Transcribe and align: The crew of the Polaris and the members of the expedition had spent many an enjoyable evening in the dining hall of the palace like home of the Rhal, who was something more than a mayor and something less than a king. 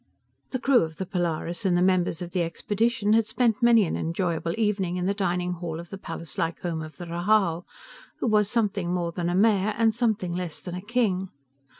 The 0.49 0.57
crew 0.57 0.81
of 0.81 0.97
the 0.97 1.05
Polaris 1.05 1.63
and 1.63 1.77
the 1.77 1.81
members 1.83 2.23
of 2.23 2.31
the 2.31 2.41
expedition 2.41 3.13
had 3.13 3.27
spent 3.27 3.61
many 3.61 3.85
an 3.85 3.95
enjoyable 3.95 4.55
evening 4.57 4.97
in 4.97 5.05
the 5.05 5.13
dining 5.13 5.51
hall 5.53 5.79
of 5.79 5.91
the 5.91 5.99
palace 5.99 6.39
like 6.39 6.59
home 6.61 6.81
of 6.81 6.97
the 6.97 7.05
Rhal, 7.05 7.67
who 8.17 8.25
was 8.25 8.49
something 8.49 8.91
more 8.91 9.11
than 9.11 9.29
a 9.29 9.35
mayor 9.35 9.75
and 9.77 9.93
something 9.93 10.33
less 10.33 10.59
than 10.59 10.73
a 10.73 10.81
king. 10.81 11.29